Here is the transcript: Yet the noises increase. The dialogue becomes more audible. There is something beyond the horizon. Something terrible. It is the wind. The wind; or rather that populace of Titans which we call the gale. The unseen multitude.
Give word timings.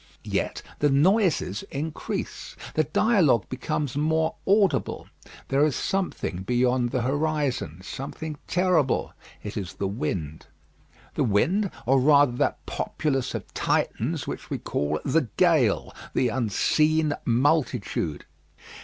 Yet 0.25 0.63
the 0.79 0.89
noises 0.89 1.61
increase. 1.69 2.55
The 2.73 2.85
dialogue 2.85 3.47
becomes 3.49 3.95
more 3.95 4.33
audible. 4.47 5.05
There 5.49 5.63
is 5.63 5.75
something 5.75 6.41
beyond 6.41 6.89
the 6.89 7.03
horizon. 7.03 7.81
Something 7.83 8.37
terrible. 8.47 9.13
It 9.43 9.55
is 9.57 9.73
the 9.75 9.87
wind. 9.87 10.47
The 11.13 11.23
wind; 11.23 11.69
or 11.85 11.99
rather 12.01 12.31
that 12.31 12.65
populace 12.65 13.35
of 13.35 13.53
Titans 13.53 14.25
which 14.25 14.49
we 14.49 14.57
call 14.57 14.99
the 15.05 15.27
gale. 15.37 15.93
The 16.15 16.29
unseen 16.29 17.13
multitude. 17.23 18.25